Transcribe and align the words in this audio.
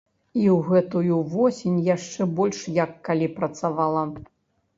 І 0.37 0.43
ў 0.53 0.57
гэтую 0.69 1.17
восень 1.33 1.75
яшчэ 1.95 2.27
больш 2.41 2.63
як 2.79 2.97
калі 3.11 3.27
працавала! 3.37 4.03